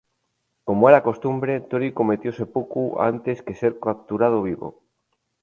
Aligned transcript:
Como 0.67 0.87
era 0.89 1.03
costumbre, 1.07 1.59
Torii 1.67 1.91
cometió 1.99 2.31
"seppuku" 2.33 2.85
antes 3.11 3.43
que 3.45 3.53
ser 3.61 3.73
capturado 3.85 4.37
vivo. 4.49 4.67